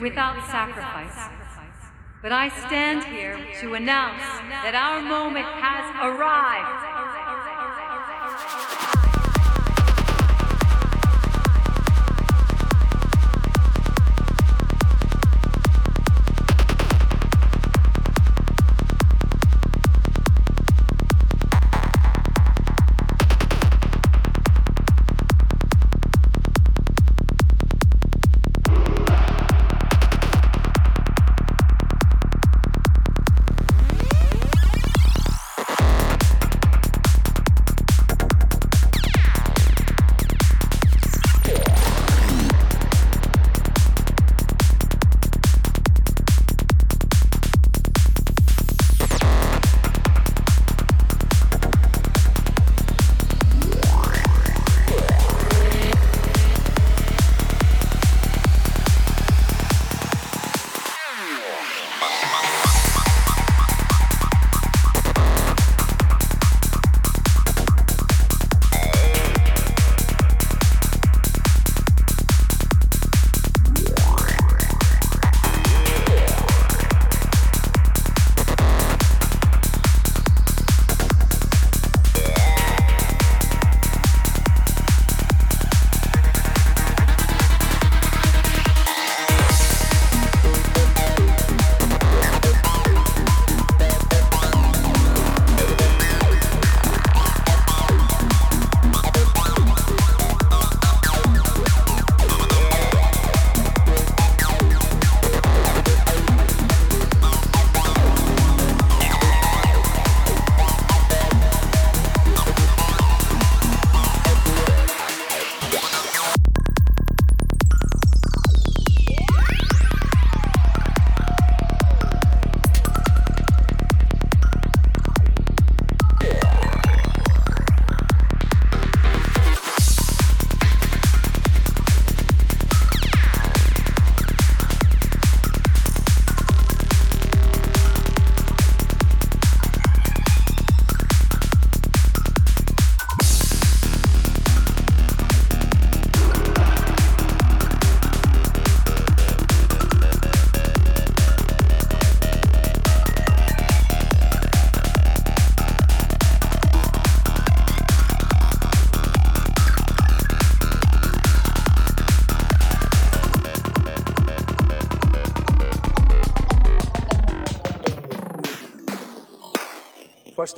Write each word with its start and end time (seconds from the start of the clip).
without 0.00 0.36
sacrifice. 0.50 1.30
But 2.22 2.32
I 2.32 2.48
stand 2.48 3.04
here 3.04 3.38
to 3.60 3.74
announce 3.74 4.22
that 4.50 4.74
our 4.74 5.00
moment 5.00 5.46
has 5.46 5.86
arrived. 6.02 6.47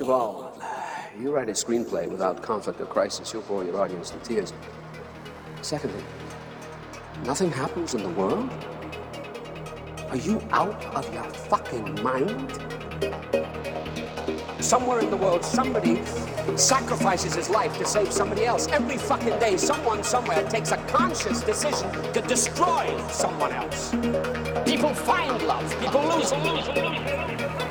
First 0.01 0.09
of 0.09 0.15
all, 0.19 0.59
you 1.19 1.31
write 1.31 1.47
a 1.47 1.51
screenplay 1.51 2.09
without 2.09 2.41
conflict 2.41 2.81
or 2.81 2.87
crisis, 2.87 3.31
you'll 3.31 3.43
bore 3.43 3.63
your 3.63 3.79
audience 3.79 4.09
to 4.09 4.17
tears. 4.17 4.51
Secondly, 5.61 6.03
nothing 7.23 7.51
happens 7.51 7.93
in 7.93 8.01
the 8.01 8.09
world? 8.09 8.49
Are 10.09 10.17
you 10.17 10.41
out 10.49 10.83
of 10.95 11.13
your 11.13 11.23
fucking 11.25 12.01
mind? 12.01 12.51
Somewhere 14.59 15.01
in 15.01 15.11
the 15.11 15.17
world, 15.17 15.45
somebody 15.45 16.03
sacrifices 16.55 17.35
his 17.35 17.51
life 17.51 17.77
to 17.77 17.85
save 17.85 18.11
somebody 18.11 18.45
else. 18.45 18.67
Every 18.69 18.97
fucking 18.97 19.37
day, 19.37 19.55
someone 19.55 20.03
somewhere 20.03 20.49
takes 20.49 20.71
a 20.71 20.77
conscious 20.87 21.41
decision 21.41 21.91
to 22.11 22.21
destroy 22.21 22.99
someone 23.09 23.51
else. 23.51 23.91
People 24.65 24.95
find 24.95 25.43
love, 25.43 25.79
people 25.79 26.01
lose. 26.01 26.31
Lose, 26.31 26.67
lose. 26.69 27.70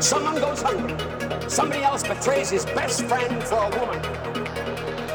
Someone 0.00 0.36
goes 0.40 0.62
hungry. 0.62 0.94
Somebody 1.50 1.82
else 1.82 2.04
betrays 2.04 2.50
his 2.50 2.64
best 2.64 3.04
friend 3.06 3.42
for 3.42 3.56
a 3.56 3.70
woman. 3.78 4.00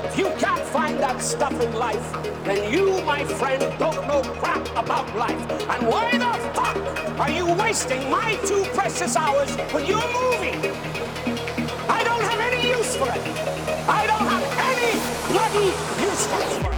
If 0.04 0.18
you 0.18 0.26
can't 0.38 0.62
find 0.62 1.00
that 1.00 1.22
stuff 1.22 1.58
in 1.62 1.74
life, 1.74 2.12
then 2.44 2.72
you, 2.72 3.02
my 3.04 3.24
friend, 3.24 3.62
don't 3.80 4.06
know 4.08 4.22
crap 4.40 4.68
about 4.72 5.16
life. 5.16 5.40
And 5.70 5.88
why 5.88 6.12
the 6.12 6.34
fuck 6.54 7.20
are 7.20 7.32
you 7.32 7.46
wasting 7.54 8.10
my 8.10 8.36
two 8.46 8.66
precious 8.74 9.16
hours 9.16 9.56
with 9.74 9.88
your 9.88 10.04
movie? 10.12 10.58
I 11.88 12.04
don't 12.04 12.22
have 12.22 12.40
any 12.42 12.68
use 12.68 12.98
for 12.98 13.08
it. 13.08 13.22
I 13.88 14.06
don't 14.06 14.28
have 14.28 14.44
any 14.70 15.00
bloody 15.32 15.68
use 16.04 16.28
for 16.28 16.68
it. 16.68 16.73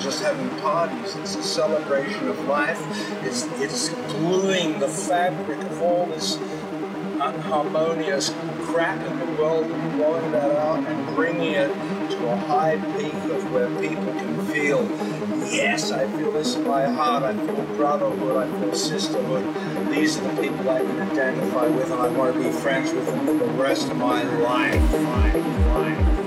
Just 0.00 0.22
having 0.22 0.48
parties. 0.60 1.14
It's 1.16 1.36
a 1.36 1.42
celebration 1.42 2.26
of 2.28 2.38
life. 2.46 2.80
It's, 3.22 3.44
it's 3.60 3.90
gluing 4.12 4.78
the 4.78 4.88
fabric 4.88 5.58
of 5.58 5.82
all 5.82 6.06
this 6.06 6.36
unharmonious 7.20 8.30
crap 8.62 8.98
in 9.06 9.18
the 9.18 9.42
world 9.42 9.70
and 9.70 9.92
blowing 9.92 10.32
that 10.32 10.56
out 10.56 10.86
and 10.86 11.14
bringing 11.14 11.52
it 11.52 11.68
to 11.68 12.28
a 12.28 12.36
high 12.36 12.76
peak 12.96 13.12
of 13.30 13.52
where 13.52 13.68
people 13.78 14.12
can 14.14 14.46
feel, 14.46 14.82
yes, 15.52 15.92
I 15.92 16.06
feel 16.16 16.32
this 16.32 16.54
in 16.54 16.66
my 16.66 16.86
heart. 16.86 17.22
I 17.22 17.36
feel 17.36 17.64
brotherhood. 17.76 18.48
I 18.48 18.60
feel 18.60 18.74
sisterhood. 18.74 19.92
These 19.92 20.16
are 20.16 20.22
the 20.22 20.42
people 20.42 20.70
I 20.70 20.80
can 20.80 20.98
identify 20.98 21.66
with 21.66 21.90
and 21.90 22.00
I 22.00 22.08
want 22.08 22.34
to 22.34 22.42
be 22.42 22.50
friends 22.50 22.90
with 22.90 23.04
them 23.04 23.26
for 23.26 23.34
the 23.34 23.52
rest 23.52 23.90
of 23.90 23.98
my 23.98 24.22
life, 24.22 24.92
life 25.74 26.19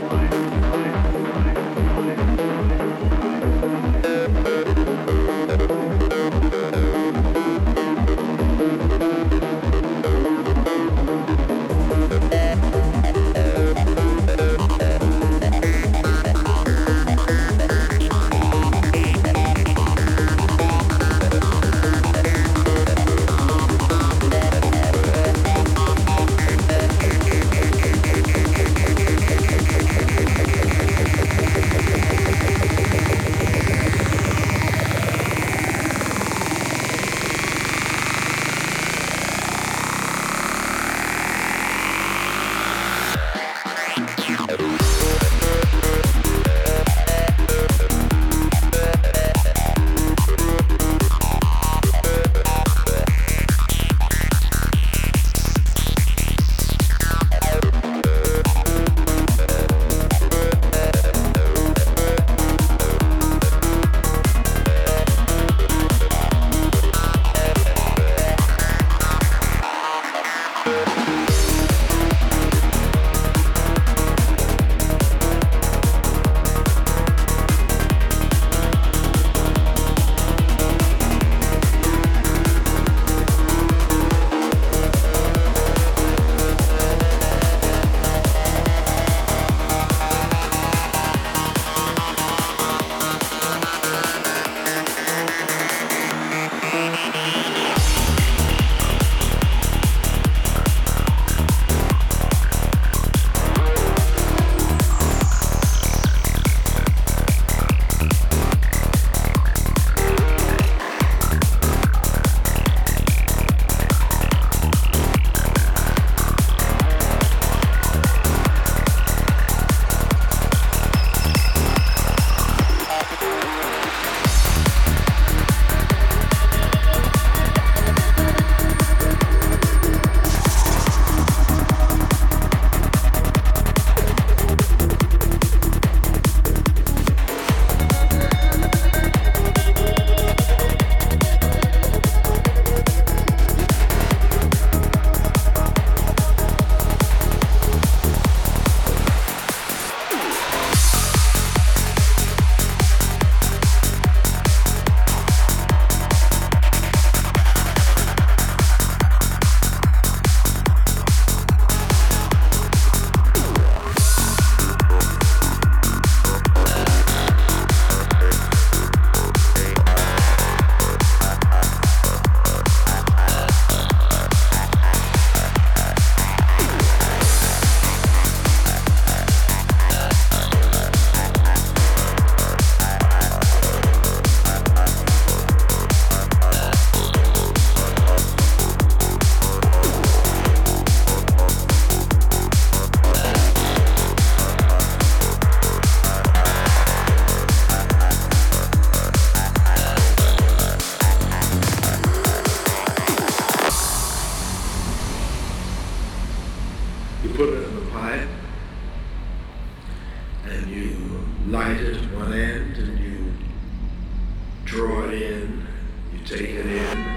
you 216.34 216.48
take 216.48 216.56
it 216.56 216.66
in. 216.66 217.14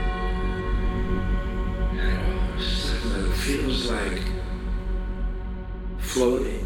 Feels 3.46 3.90
like 3.90 4.22
floating, 5.98 6.65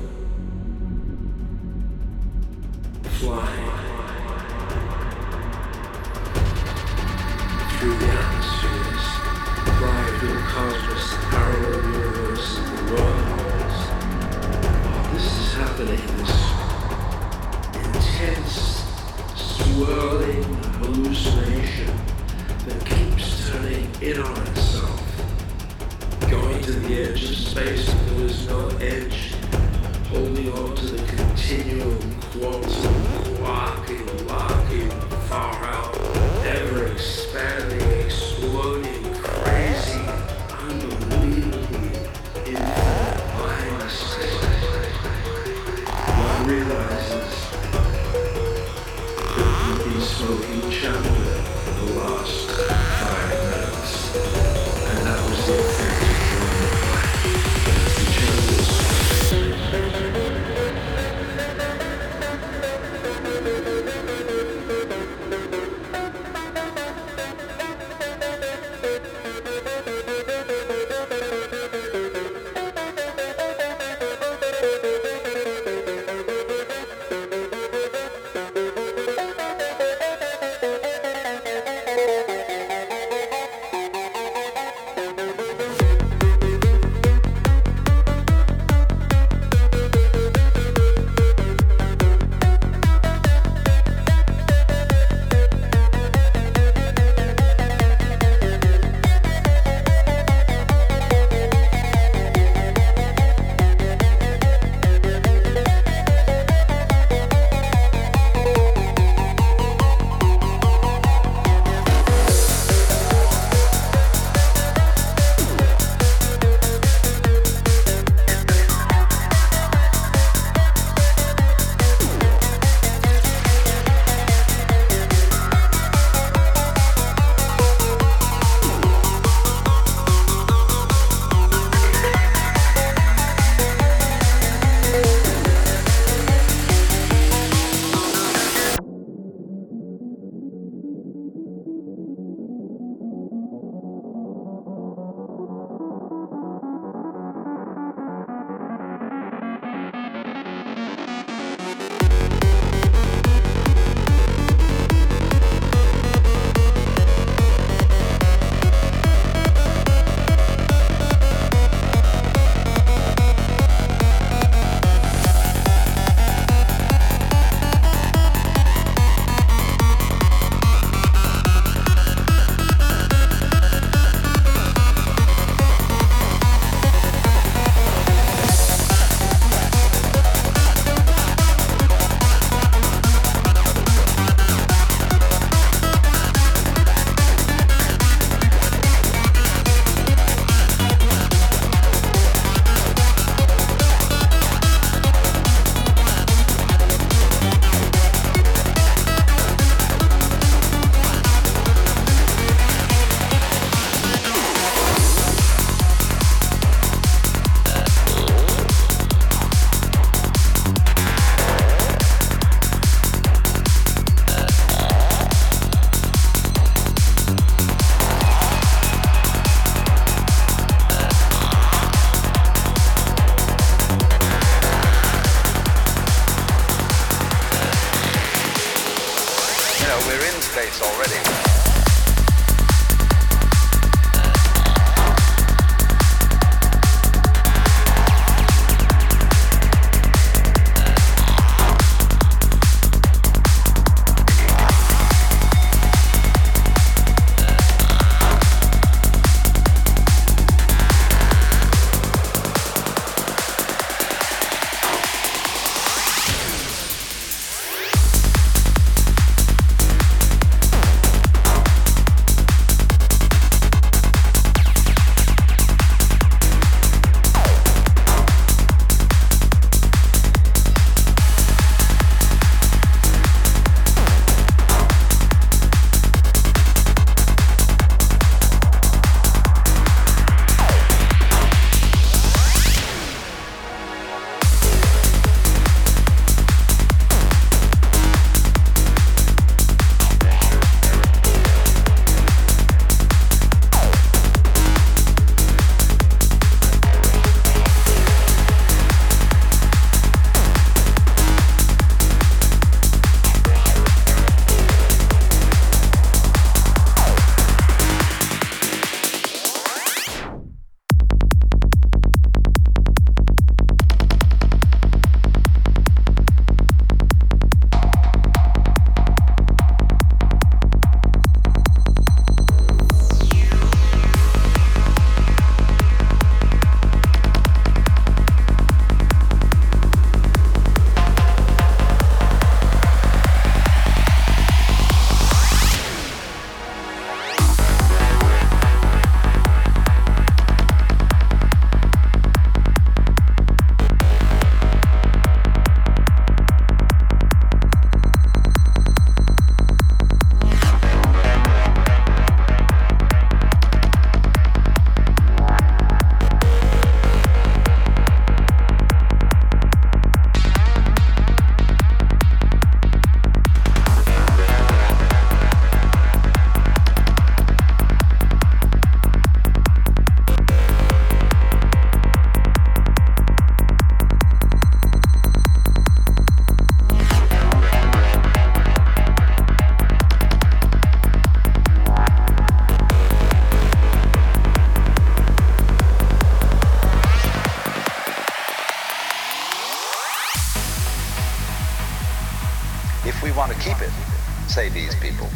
these 394.50 394.96
people. 394.96 395.28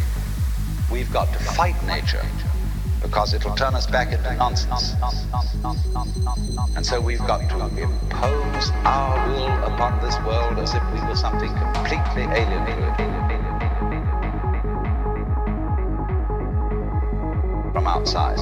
We've 0.90 1.10
got 1.12 1.32
to 1.32 1.38
fight 1.38 1.80
nature 1.86 2.24
because 3.00 3.32
it'll 3.32 3.54
turn 3.54 3.76
us 3.76 3.86
back 3.86 4.12
into 4.12 4.34
nonsense. 4.34 4.94
And 6.74 6.84
so 6.84 7.00
we've 7.00 7.20
got 7.20 7.48
to 7.48 7.64
impose 7.80 8.70
our 8.84 9.28
will 9.30 9.72
upon 9.72 10.02
this 10.02 10.18
world 10.26 10.58
as 10.58 10.74
if 10.74 10.82
we 10.92 11.00
were 11.08 11.14
something 11.14 11.54
completely 11.54 12.24
alienated 12.24 12.96
from 17.72 17.86
outside. 17.86 18.34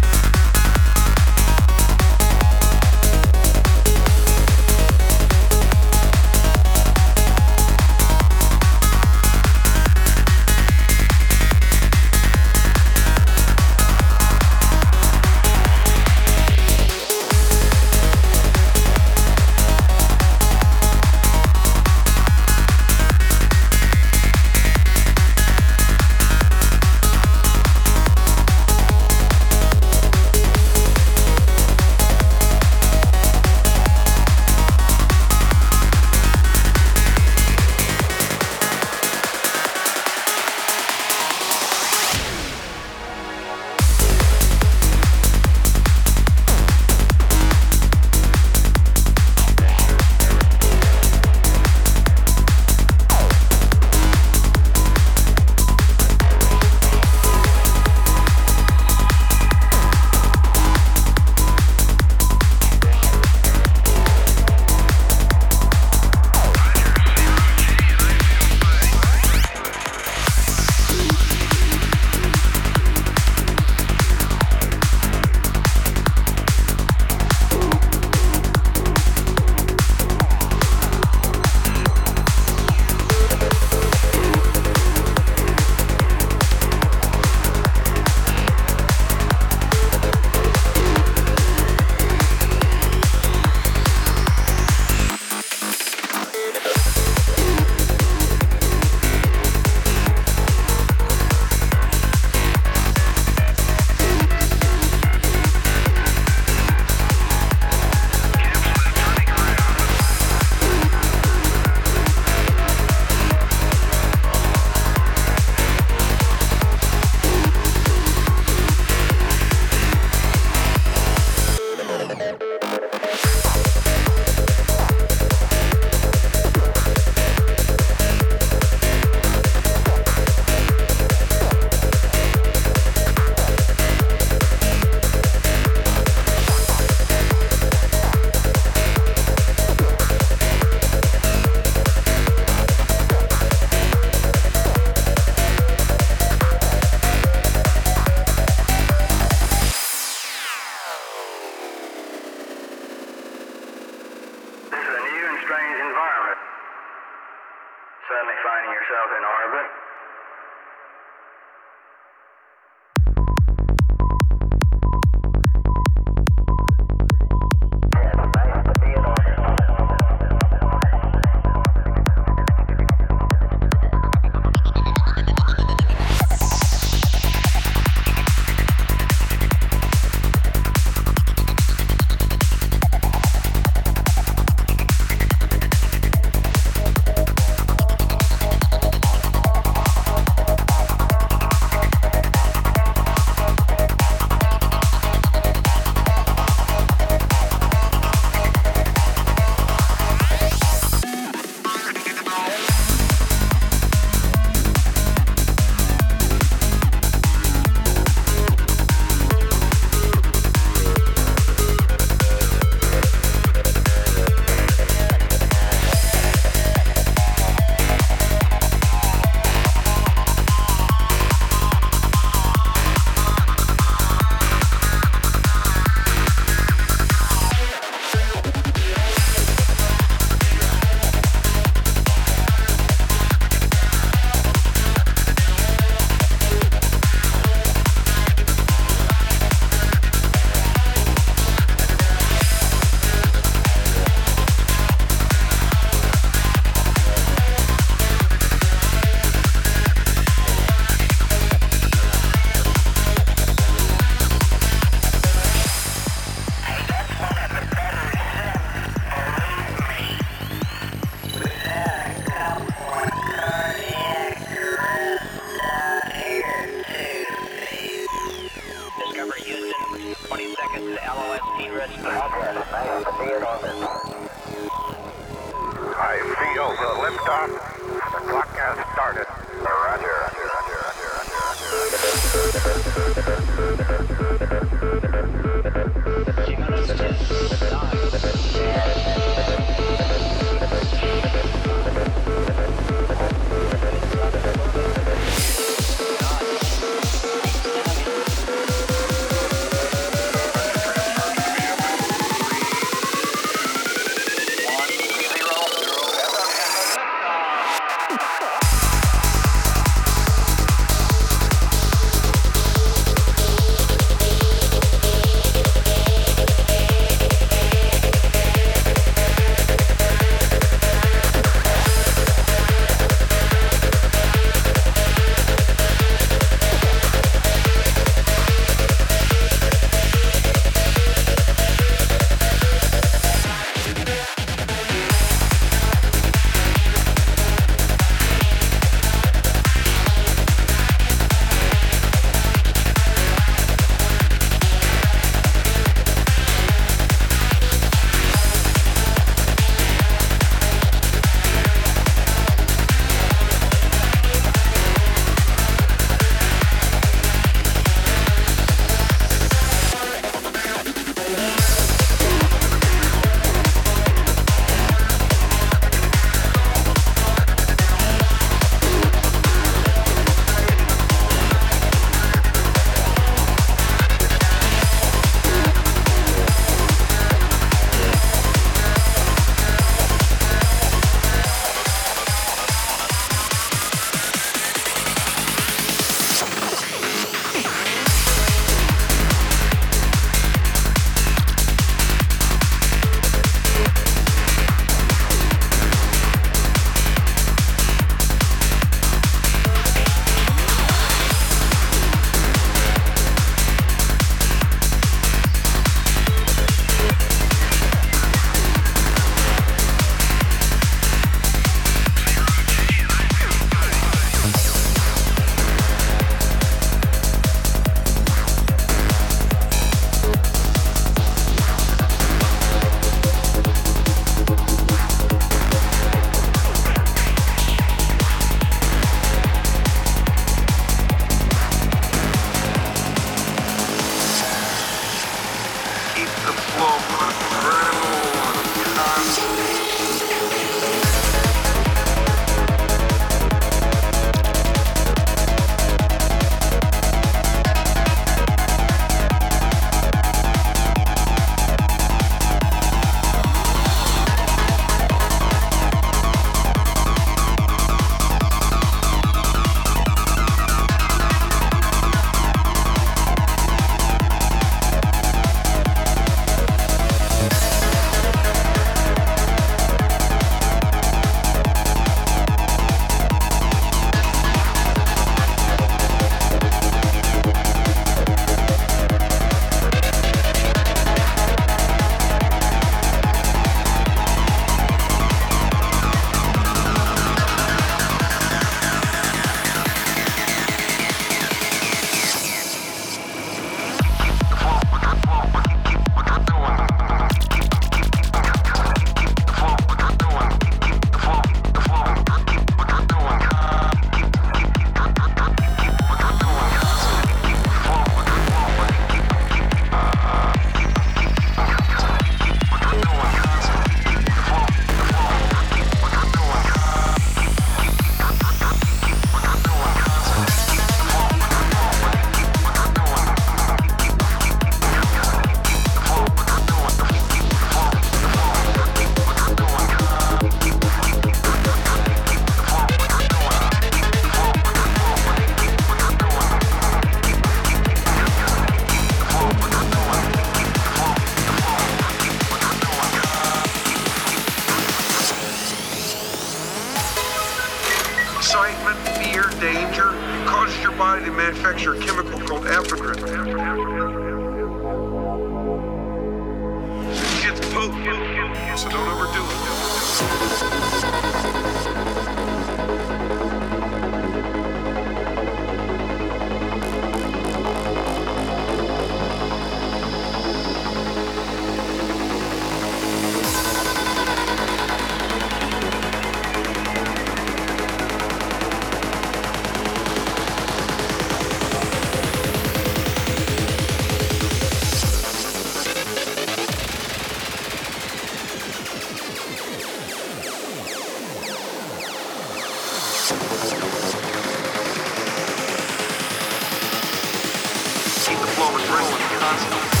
Adrenaline 599.51 600.00